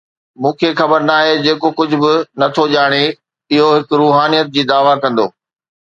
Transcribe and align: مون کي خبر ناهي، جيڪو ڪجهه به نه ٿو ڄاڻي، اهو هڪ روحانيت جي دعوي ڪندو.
مون 0.41 0.53
کي 0.61 0.69
خبر 0.79 1.01
ناهي، 1.09 1.35
جيڪو 1.45 1.69
ڪجهه 1.79 2.01
به 2.03 2.13
نه 2.39 2.47
ٿو 2.55 2.63
ڄاڻي، 2.73 3.05
اهو 3.53 3.71
هڪ 3.77 3.87
روحانيت 4.01 4.53
جي 4.55 4.61
دعوي 4.71 4.95
ڪندو. 5.03 5.33